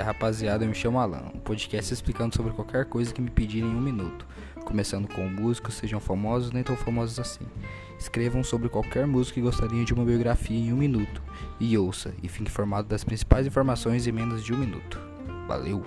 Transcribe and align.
É, 0.00 0.02
rapaziada, 0.02 0.64
eu 0.64 0.68
me 0.70 0.74
chamo 0.74 0.98
Alan, 0.98 1.30
um 1.34 1.38
podcast 1.38 1.92
explicando 1.92 2.34
sobre 2.34 2.54
qualquer 2.54 2.86
coisa 2.86 3.12
que 3.12 3.20
me 3.20 3.28
pedirem 3.28 3.68
em 3.68 3.74
um 3.74 3.82
minuto. 3.82 4.26
Começando 4.64 5.06
com 5.06 5.28
músicos, 5.28 5.74
sejam 5.74 6.00
famosos 6.00 6.52
nem 6.52 6.62
tão 6.62 6.74
famosos 6.74 7.20
assim. 7.20 7.44
Escrevam 7.98 8.42
sobre 8.42 8.70
qualquer 8.70 9.06
músico 9.06 9.34
que 9.34 9.42
gostariam 9.42 9.84
de 9.84 9.92
uma 9.92 10.06
biografia 10.06 10.56
em 10.56 10.72
um 10.72 10.76
minuto. 10.78 11.22
E 11.60 11.76
ouça, 11.76 12.14
e 12.22 12.28
fique 12.28 12.48
informado 12.48 12.88
das 12.88 13.04
principais 13.04 13.46
informações 13.46 14.06
em 14.06 14.12
menos 14.12 14.42
de 14.42 14.54
um 14.54 14.56
minuto. 14.56 14.98
Valeu! 15.46 15.84